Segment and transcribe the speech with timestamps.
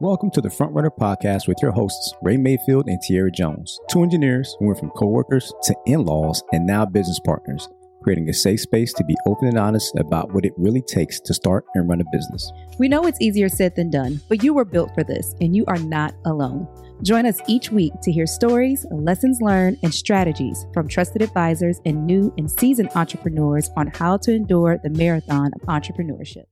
[0.00, 4.56] Welcome to the Frontrunner Podcast with your hosts, Ray Mayfield and Tierra Jones, two engineers
[4.58, 7.68] who went from coworkers to in-laws and now business partners,
[8.02, 11.34] creating a safe space to be open and honest about what it really takes to
[11.34, 12.50] start and run a business.
[12.78, 15.66] We know it's easier said than done, but you were built for this and you
[15.68, 16.66] are not alone.
[17.02, 22.06] Join us each week to hear stories, lessons learned, and strategies from trusted advisors and
[22.06, 26.44] new and seasoned entrepreneurs on how to endure the marathon of entrepreneurship.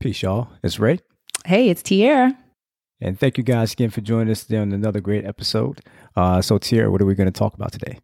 [0.00, 0.48] Peace, y'all.
[0.62, 1.00] It's Ray.
[1.44, 2.38] Hey, it's Tierra.
[3.00, 5.80] And thank you guys again for joining us today on another great episode.
[6.14, 7.98] Uh, so, Tierra, what are we going to talk about today?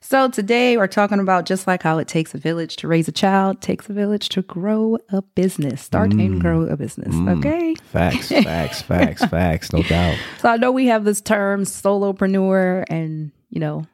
[0.00, 3.12] So, today we're talking about just like how it takes a village to raise a
[3.12, 6.24] child, takes a village to grow a business, start mm.
[6.24, 7.12] and grow a business.
[7.12, 7.38] Mm.
[7.38, 7.74] Okay.
[7.82, 10.16] Facts, facts, facts, facts, no doubt.
[10.38, 13.86] So, I know we have this term solopreneur, and, you know,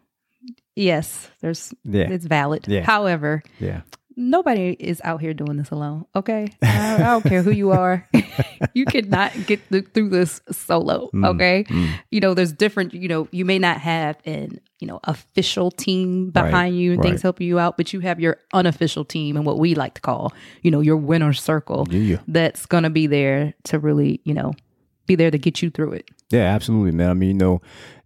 [0.76, 2.10] yes, there's, yeah.
[2.10, 2.68] it's valid.
[2.68, 2.82] Yeah.
[2.82, 3.80] However, yeah
[4.20, 6.06] nobody is out here doing this alone.
[6.14, 8.06] Okay, I, I don't care who you are.
[8.74, 11.10] you cannot get th- through this solo.
[11.12, 11.90] Mm, okay, mm.
[12.10, 12.94] you know there's different.
[12.94, 17.00] You know you may not have an you know official team behind right, you and
[17.00, 17.08] right.
[17.08, 20.00] things helping you out, but you have your unofficial team and what we like to
[20.00, 20.32] call
[20.62, 21.86] you know your winner circle.
[21.90, 22.18] Yeah.
[22.28, 24.52] That's gonna be there to really you know
[25.06, 26.08] be there to get you through it.
[26.30, 27.10] Yeah, absolutely, man.
[27.10, 27.62] I mean, you know,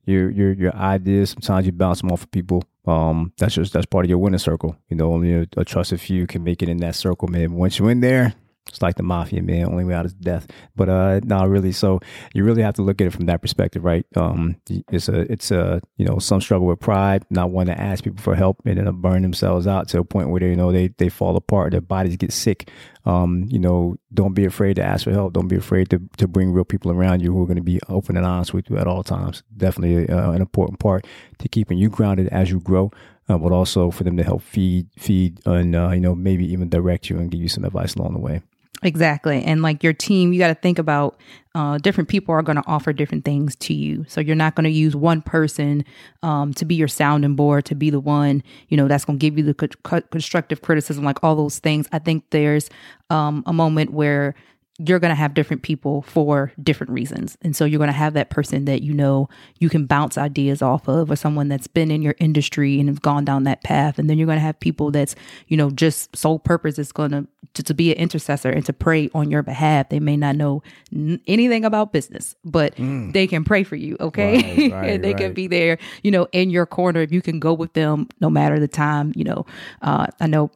[0.06, 3.86] your your your ideas sometimes you bounce them off of people um, that's just that's
[3.86, 4.76] part of your winning circle.
[4.88, 7.54] You know, only a, a trusted few can make it in that circle, man.
[7.54, 8.34] Once you're in there,
[8.68, 9.66] it's like the mafia, man.
[9.66, 10.46] Only way out is death.
[10.74, 11.72] But uh, not really.
[11.72, 12.00] So
[12.32, 14.06] you really have to look at it from that perspective, right?
[14.16, 18.02] Um, it's a, it's a, you know, some struggle with pride, not wanting to ask
[18.02, 20.72] people for help, and then burn themselves out to a point where they, you know,
[20.72, 22.70] they they fall apart, their bodies get sick.
[23.06, 25.34] Um, you know, don't be afraid to ask for help.
[25.34, 27.80] Don't be afraid to to bring real people around you who are going to be
[27.88, 29.42] open and honest with you at all times.
[29.56, 31.06] Definitely uh, an important part
[31.38, 32.90] to keeping you grounded as you grow.
[33.26, 36.68] Uh, but also for them to help feed, feed, and uh, you know maybe even
[36.68, 38.42] direct you and give you some advice along the way.
[38.84, 39.42] Exactly.
[39.42, 41.18] And like your team, you got to think about
[41.54, 44.04] uh, different people are going to offer different things to you.
[44.08, 45.84] So you're not going to use one person
[46.22, 49.24] um, to be your sounding board, to be the one, you know, that's going to
[49.26, 51.88] give you the co- constructive criticism, like all those things.
[51.92, 52.68] I think there's
[53.08, 54.34] um, a moment where
[54.78, 57.38] you're going to have different people for different reasons.
[57.42, 59.28] And so you're going to have that person that you know
[59.60, 63.00] you can bounce ideas off of, or someone that's been in your industry and have
[63.00, 64.00] gone down that path.
[64.00, 65.14] And then you're going to have people that's,
[65.46, 69.10] you know, just sole purpose is going to, to be an intercessor and to pray
[69.14, 69.90] on your behalf.
[69.90, 73.12] They may not know n- anything about business, but mm.
[73.12, 73.96] they can pray for you.
[74.00, 74.34] Okay.
[74.34, 75.22] Right, right, and they right.
[75.22, 77.00] can be there, you know, in your corner.
[77.00, 79.46] If you can go with them no matter the time, you know,
[79.82, 80.50] uh, I know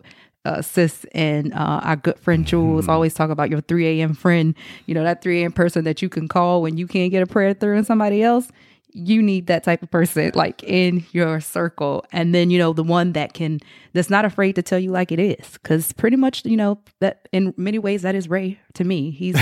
[0.48, 2.90] uh, sis and uh, our good friend Jules mm-hmm.
[2.90, 4.14] always talk about your 3 a.m.
[4.14, 4.54] friend,
[4.86, 5.52] you know, that 3 a.m.
[5.52, 8.50] person that you can call when you can't get a prayer through and somebody else.
[8.92, 12.06] You need that type of person like in your circle.
[12.10, 13.60] And then, you know, the one that can,
[13.92, 15.58] that's not afraid to tell you like it is.
[15.58, 19.10] Cause pretty much, you know, that in many ways, that is Ray to me.
[19.10, 19.36] He's,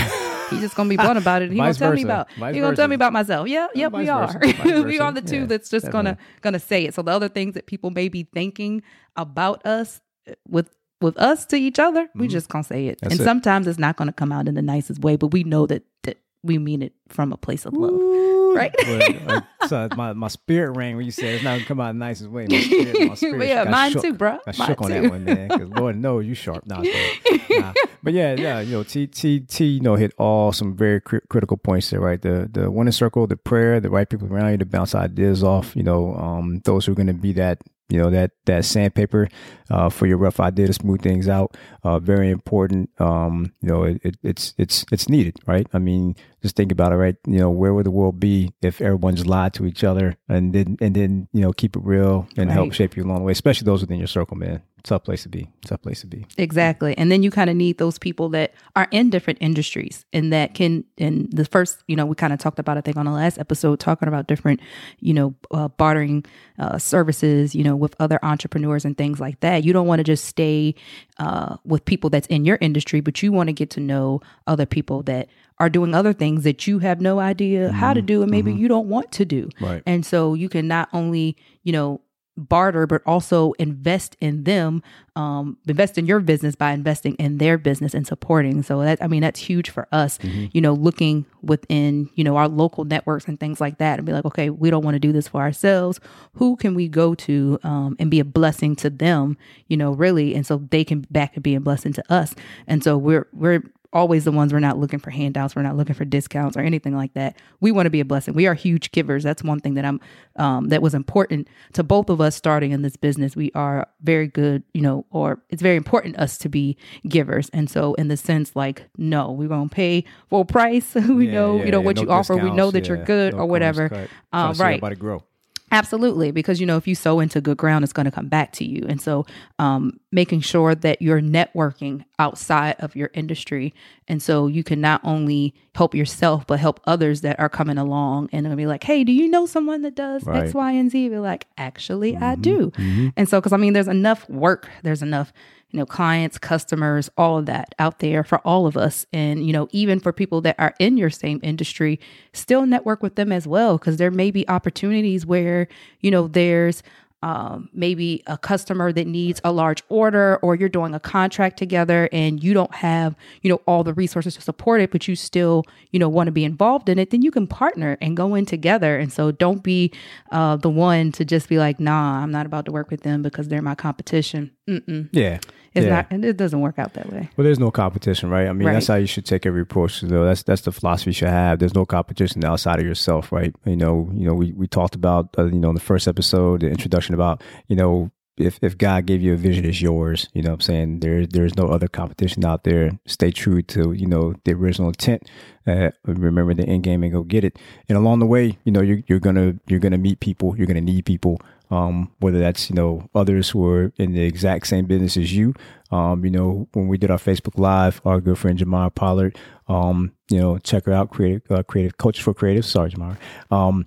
[0.49, 1.51] he's just gonna be blunt about it.
[1.51, 2.27] He gonna tell me about.
[2.33, 3.47] Vice he gonna tell me about myself.
[3.47, 4.37] Yeah, yep, we are.
[4.65, 6.11] we are the two yeah, that's just definitely.
[6.11, 6.93] gonna gonna say it.
[6.93, 8.83] So the other things that people may be thinking
[9.15, 10.69] about us uh, with
[11.01, 12.19] with us to each other, mm-hmm.
[12.19, 12.99] we just gonna say it.
[13.01, 13.23] That's and it.
[13.23, 16.17] sometimes it's not gonna come out in the nicest way, but we know that that
[16.43, 17.93] we mean it from a place of love.
[17.93, 18.73] Ooh, right?
[18.85, 21.89] well, uh, so my, my spirit rang when you said it's not gonna come out
[21.89, 22.47] in the nicest way.
[22.49, 24.01] My spirit, my spirit yeah, mine shook.
[24.01, 24.39] too, bro.
[24.47, 25.47] I shook on that one, man.
[25.49, 26.65] Because Lord knows you sharp.
[26.65, 26.81] Nah,
[27.49, 31.01] nah, But yeah, yeah, you know, T T T, you know, hit all some very
[31.01, 32.21] cri- critical points there, right?
[32.21, 35.75] The the winning circle, the prayer, the right people around you to bounce ideas off.
[35.75, 39.29] You know, um, those who are going to be that you know that that sandpaper
[39.69, 43.83] uh, for your rough idea to smooth things out uh, very important um, you know
[43.83, 45.67] it, it, it's it's it's needed right?
[45.73, 47.15] I mean just think about it right?
[47.25, 50.53] You know where would the world be if everyone just lied to each other and
[50.53, 52.53] then and then you know keep it real and right.
[52.53, 55.29] help shape you along the way especially those within your circle man tough place to
[55.29, 58.53] be tough place to be exactly and then you kind of need those people that
[58.75, 62.39] are in different industries and that can and the first you know we kind of
[62.39, 64.59] talked about i think on the last episode talking about different
[64.99, 66.23] you know uh, bartering
[66.59, 70.03] uh, services you know with other entrepreneurs and things like that you don't want to
[70.03, 70.73] just stay
[71.19, 74.65] uh, with people that's in your industry but you want to get to know other
[74.65, 75.27] people that
[75.59, 77.77] are doing other things that you have no idea mm-hmm.
[77.77, 78.05] how to mm-hmm.
[78.05, 78.61] do and maybe mm-hmm.
[78.61, 79.81] you don't want to do right.
[79.85, 81.99] and so you can not only you know
[82.37, 84.83] barter, but also invest in them,
[85.15, 88.61] um, invest in your business by investing in their business and supporting.
[88.63, 90.45] So that, I mean, that's huge for us, mm-hmm.
[90.53, 94.13] you know, looking within, you know, our local networks and things like that and be
[94.13, 95.99] like, okay, we don't want to do this for ourselves.
[96.33, 99.37] Who can we go to um, and be a blessing to them,
[99.67, 100.35] you know, really?
[100.35, 102.35] And so they can back and be a blessing to us.
[102.67, 103.63] And so we're, we're
[103.93, 106.95] always the ones we're not looking for handouts we're not looking for discounts or anything
[106.95, 107.37] like that.
[107.59, 108.33] We want to be a blessing.
[108.33, 109.23] We are huge givers.
[109.23, 109.99] That's one thing that i'm
[110.35, 113.35] um, that was important to both of us starting in this business.
[113.35, 117.49] We are very good you know or it's very important us to be givers.
[117.53, 120.95] And so in the sense like no we're gonna pay full price.
[121.07, 122.35] We Yeah, know yeah, you know yeah, what no you offer.
[122.37, 123.85] We know that you're good no or whatever.
[124.33, 124.69] uh, to right.
[124.73, 125.23] everybody grow.
[125.71, 128.53] Absolutely, because you know if you sow into good ground, it's going to come back
[128.53, 129.25] to you, and so
[129.59, 133.73] um, making sure that you're networking outside of your industry,
[134.07, 138.29] and so you can not only help yourself but help others that are coming along,
[138.31, 140.43] and it'll be like, hey, do you know someone that does Right.
[140.43, 141.09] X, Y, and Z?
[141.09, 142.71] Be like, actually, I do,
[143.17, 145.33] and so because I mean, there's enough work, there's enough
[145.71, 149.05] you know clients customers all of that out there for all of us.
[149.13, 151.99] And you know even for people that are in your same industry
[152.33, 155.67] still network with them as well because there may be opportunities where
[156.01, 156.83] you know there's
[157.23, 162.07] um, maybe a customer that needs a large order or you're doing a contract together
[162.11, 165.63] and you don't have you know all the resources to support it but you still
[165.91, 168.45] you know want to be involved in it then you can partner and go in
[168.45, 169.91] together and so don't be
[170.31, 173.23] uh, the one to just be like nah i'm not about to work with them
[173.23, 175.09] because they're my competition Mm-mm.
[175.11, 175.39] Yeah.
[175.77, 176.05] It's yeah.
[176.09, 176.25] not.
[176.25, 177.29] It doesn't work out that way.
[177.37, 178.47] Well, there's no competition, right?
[178.47, 180.01] I mean, that's how you should take every approach.
[180.01, 181.59] Though that's that's the philosophy you should have.
[181.59, 183.55] There's no competition outside of yourself, right?
[183.65, 186.61] You know, you know, we, we talked about uh, you know in the first episode,
[186.61, 190.29] the introduction about you know if if God gave you a vision, it's yours.
[190.33, 192.91] You know, what I'm saying there there's no other competition out there.
[193.05, 195.29] Stay true to you know the original intent.
[195.65, 197.59] Uh, remember the end game and go get it.
[197.89, 200.55] And along the way, you know, you're you're gonna you're gonna meet people.
[200.57, 201.41] You're gonna need people.
[201.69, 205.53] Um, whether that's you know others who are in the exact same business as you.
[205.91, 209.37] Um, you know, when we did our Facebook Live, our good friend Jamar Pollard,
[209.67, 212.65] um, you know, check her out, creative, uh, creative coaches for creative.
[212.65, 213.17] Sorry, Jamar.
[213.51, 213.85] Um,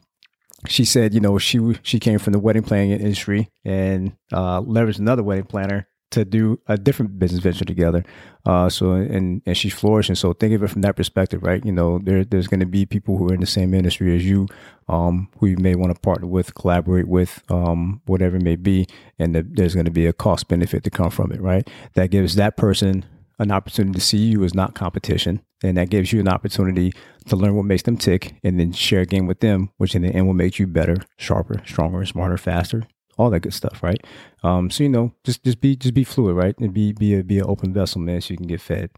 [0.66, 4.98] she said, you know, she she came from the wedding planning industry and uh, leveraged
[4.98, 8.04] another wedding planner to do a different business venture together.
[8.44, 10.14] Uh, so and and she's flourishing.
[10.14, 11.64] So think of it from that perspective, right?
[11.64, 14.24] You know, there there's going to be people who are in the same industry as
[14.24, 14.46] you,
[14.88, 18.86] um, who you may want to partner with, collaborate with, um, whatever it may be,
[19.18, 21.68] and the, there's going to be a cost benefit to come from it, right?
[21.94, 23.04] That gives that person
[23.38, 25.40] an opportunity to see you as not competition.
[25.62, 26.92] And that gives you an opportunity
[27.28, 30.02] to learn what makes them tick and then share a game with them, which in
[30.02, 32.84] the end will make you better, sharper, stronger, smarter, faster,
[33.20, 34.04] all that good stuff, right?
[34.42, 36.58] Um, so you know, just just be just be fluid, right?
[36.58, 38.90] And be be a be an open vessel, man, so you can get fed.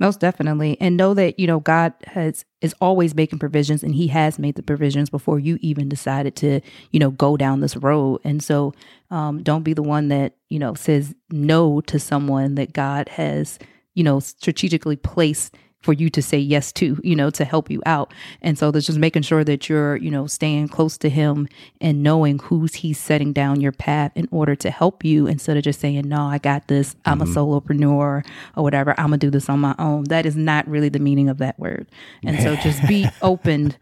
[0.00, 0.76] Most definitely.
[0.80, 4.54] And know that, you know, God has is always making provisions and he has made
[4.54, 6.60] the provisions before you even decided to,
[6.92, 8.20] you know, go down this road.
[8.22, 8.74] And so
[9.10, 13.58] um, don't be the one that, you know, says no to someone that God has,
[13.94, 17.80] you know, strategically placed for you to say yes to, you know, to help you
[17.86, 18.12] out.
[18.42, 21.48] And so there's just making sure that you're, you know, staying close to him
[21.80, 25.62] and knowing who's he's setting down your path in order to help you instead of
[25.62, 26.96] just saying, no, I got this.
[27.04, 28.24] I'm a solopreneur
[28.56, 28.90] or whatever.
[28.98, 30.04] I'm going to do this on my own.
[30.04, 31.88] That is not really the meaning of that word.
[32.24, 33.74] And so just be open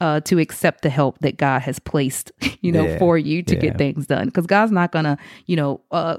[0.00, 2.98] uh, to accept the help that God has placed, you know, Yeah.
[2.98, 3.60] for you to Yeah.
[3.60, 4.26] get things done.
[4.26, 5.16] Because God's not gonna,
[5.46, 6.16] you know, uh,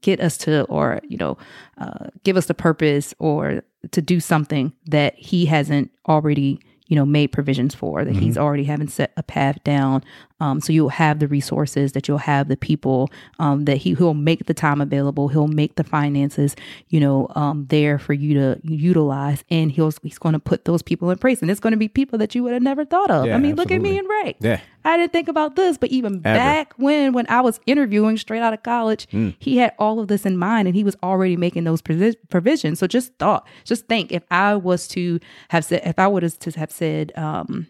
[0.00, 1.36] get us to or you know,
[1.76, 7.06] uh, give us the purpose or to do something that He hasn't already, you know,
[7.06, 8.04] made provisions for.
[8.04, 10.02] That He's already haven't set a path down.
[10.40, 13.10] Um, so you'll have the resources, that you'll have the people,
[13.40, 15.28] um, that He He'll make the time available.
[15.28, 16.54] He'll make the finances,
[16.88, 20.82] you know, um, there for you to utilize, and He'll He's going to put those
[20.82, 23.10] people in place, and it's going to be people that you would have never thought
[23.10, 23.26] of.
[23.26, 24.36] Yeah, I mean, look at me and Ray.
[24.40, 24.60] Yeah.
[24.88, 28.54] I didn't think about this, but even back when when I was interviewing straight out
[28.54, 29.34] of college, Mm.
[29.38, 32.78] he had all of this in mind and he was already making those provi- provisions.
[32.78, 35.20] So just thought, just think if I was to
[35.50, 37.66] have said if I would have to have said um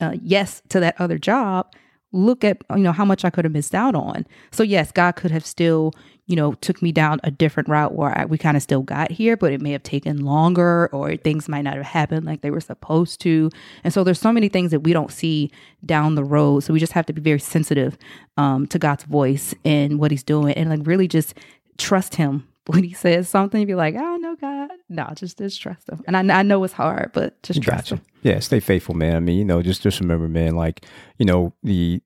[0.00, 1.72] uh, yes to that other job,
[2.12, 4.26] look at you know how much I could have missed out on.
[4.52, 5.92] So yes, God could have still
[6.26, 9.10] you know took me down a different route where I, we kind of still got
[9.10, 12.50] here, but it may have taken longer or things might not have happened like they
[12.50, 13.50] were supposed to.
[13.82, 15.50] And so there's so many things that we don't see
[15.84, 16.60] down the road.
[16.60, 17.98] So we just have to be very sensitive
[18.36, 21.34] um, to God's voice and what He's doing, and like really just
[21.78, 23.66] trust Him when He says something.
[23.66, 24.70] Be like, I don't know, God.
[24.88, 26.02] No, just just trust Him.
[26.06, 27.94] And I, I know it's hard, but just trust Gotcha.
[27.96, 28.02] Him.
[28.22, 29.16] Yeah, stay faithful, man.
[29.16, 30.86] I mean, you know, just just remember, man, like,
[31.18, 32.00] you know, the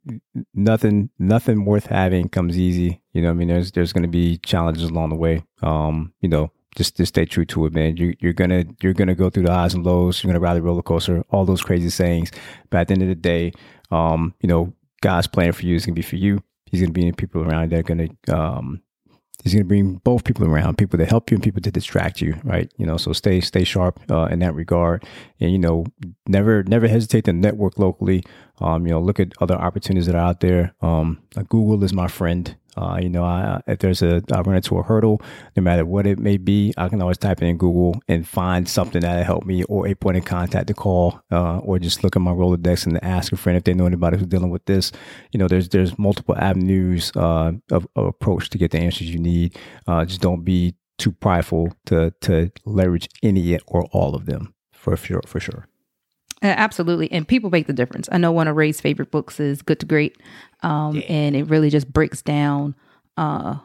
[0.55, 3.03] nothing nothing worth having comes easy.
[3.12, 5.45] You know, I mean, there's there's gonna be challenges along the way.
[5.62, 7.97] Um, you know, just just stay true to it, man.
[7.97, 10.62] You you're gonna you're gonna go through the highs and lows, you're gonna ride the
[10.62, 12.31] roller coaster, all those crazy sayings.
[12.71, 13.53] But at the end of the day,
[13.91, 16.43] um, you know, God's plan for you is gonna be for you.
[16.67, 18.83] He's gonna be in people around that are gonna um
[19.45, 22.21] He's going to bring both people around, people to help you and people to distract
[22.21, 22.71] you, right?
[22.76, 25.04] You know, so stay stay sharp uh, in that regard,
[25.40, 25.87] and you know,
[26.26, 28.25] never never hesitate to network locally.
[28.61, 30.75] Um, you know, look at other opportunities that are out there.
[30.83, 32.57] Um, like Google is my friend.
[32.79, 35.21] Uh, you know, I, if there's a, I run into a hurdle,
[35.57, 38.69] no matter what it may be, I can always type it in Google and find
[38.69, 42.15] something that'll help me or a point of contact to call, uh, or just look
[42.15, 44.93] at my Rolodex and ask a friend if they know anybody who's dealing with this.
[45.33, 49.19] You know, there's, there's multiple avenues, uh, of, of approach to get the answers you
[49.19, 49.59] need.
[49.89, 54.97] Uh, just don't be too prideful to, to leverage any or all of them for
[54.97, 55.67] sure, for sure.
[56.42, 57.11] Absolutely.
[57.11, 58.09] And people make the difference.
[58.12, 60.16] I know one of Ray's favorite books is Good to Great.
[60.62, 61.02] Um, yeah.
[61.02, 62.75] And it really just breaks down
[63.16, 63.57] uh,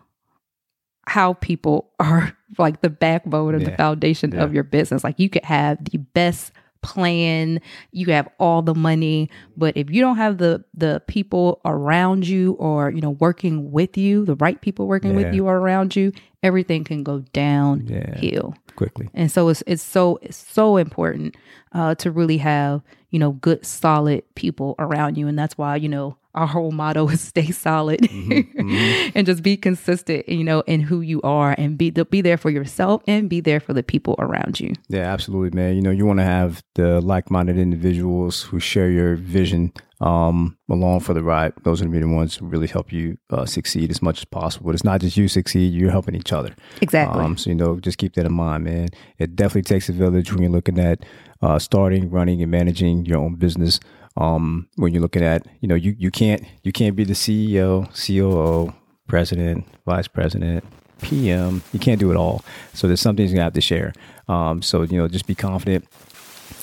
[1.05, 3.69] how people are like the backbone of yeah.
[3.69, 4.43] the foundation yeah.
[4.43, 5.03] of your business.
[5.03, 6.51] Like you could have the best
[6.83, 7.59] plan,
[7.91, 12.53] you have all the money, but if you don't have the the people around you
[12.53, 16.11] or you know working with you, the right people working with you or around you,
[16.43, 18.55] everything can go downhill.
[18.75, 19.09] Quickly.
[19.13, 21.35] And so it's it's so it's so important
[21.71, 25.89] uh, to really have you know good solid people around you, and that's why you
[25.89, 29.11] know our whole motto is stay solid mm-hmm, mm-hmm.
[29.15, 32.49] and just be consistent, you know, in who you are and be be there for
[32.49, 34.73] yourself and be there for the people around you.
[34.89, 35.75] Yeah, absolutely, man.
[35.75, 40.99] You know, you want to have the like-minded individuals who share your vision um, along
[40.99, 41.53] for the ride.
[41.63, 44.19] Those are going to be the ones who really help you uh, succeed as much
[44.19, 44.65] as possible.
[44.67, 46.53] But it's not just you succeed; you're helping each other.
[46.81, 47.21] Exactly.
[47.21, 48.89] Um, so you know, just keep that in mind, man.
[49.17, 51.05] It definitely takes a village when you're looking at
[51.41, 53.79] uh, starting, running, and managing your own business.
[54.15, 57.87] Um, when you're looking at, you know, you, you can't you can't be the CEO,
[57.93, 58.73] COO,
[59.07, 60.63] president, vice president,
[61.01, 61.63] PM.
[61.71, 62.43] You can't do it all.
[62.73, 63.93] So there's some things you have to share.
[64.27, 65.87] Um, so you know, just be confident,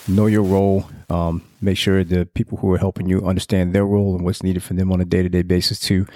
[0.07, 0.89] know your role.
[1.09, 4.63] Um, make sure the people who are helping you understand their role and what's needed
[4.63, 6.07] for them on a day to day basis too,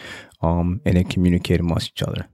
[0.40, 2.28] um, and then communicate amongst each other.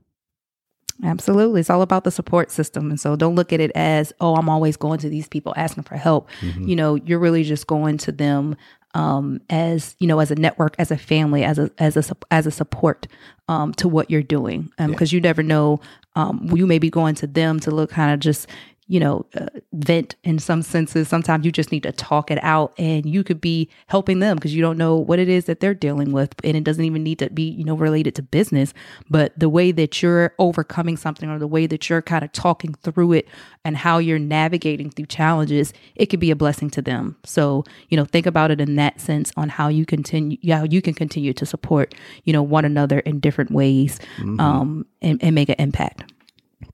[1.03, 1.61] Absolutely.
[1.61, 2.89] It's all about the support system.
[2.89, 5.83] And so don't look at it as, oh, I'm always going to these people asking
[5.83, 6.29] for help.
[6.41, 6.67] Mm-hmm.
[6.67, 8.55] You know, you're really just going to them
[8.93, 12.45] um, as you know, as a network, as a family, as a as a as
[12.45, 13.07] a support
[13.47, 15.05] um, to what you're doing, because um, yeah.
[15.15, 15.79] you never know.
[16.15, 18.47] Um, you may be going to them to look kind of just
[18.91, 21.07] you know, uh, vent in some senses.
[21.07, 24.53] Sometimes you just need to talk it out and you could be helping them because
[24.53, 26.35] you don't know what it is that they're dealing with.
[26.43, 28.73] And it doesn't even need to be, you know, related to business,
[29.09, 32.73] but the way that you're overcoming something or the way that you're kind of talking
[32.73, 33.29] through it
[33.63, 37.15] and how you're navigating through challenges, it could be a blessing to them.
[37.23, 40.81] So, you know, think about it in that sense on how you continue, how you
[40.81, 41.95] can continue to support,
[42.25, 44.37] you know, one another in different ways mm-hmm.
[44.41, 46.11] um, and, and make an impact.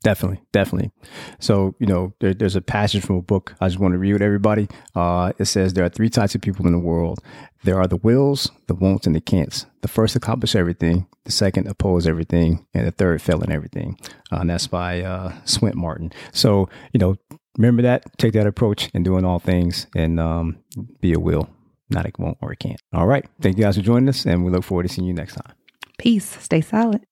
[0.04, 0.92] Definitely, definitely.
[1.40, 4.14] So, you know, there, there's a passage from a book I just want to read
[4.14, 4.68] with everybody.
[4.96, 7.20] Uh, it says there are three types of people in the world
[7.64, 9.66] there are the wills, the won'ts, and the can'ts.
[9.82, 14.00] The first accomplish everything, the second oppose everything, and the third fail in everything.
[14.32, 16.12] Uh, and that's by uh, Swint Martin.
[16.32, 17.16] So, you know,
[17.58, 20.60] remember that, take that approach in doing all things, and um,
[21.02, 21.50] be a will,
[21.90, 22.82] not a won't or a can't.
[22.94, 23.26] All right.
[23.42, 25.54] Thank you guys for joining us, and we look forward to seeing you next time.
[25.98, 26.38] Peace.
[26.42, 27.06] Stay solid.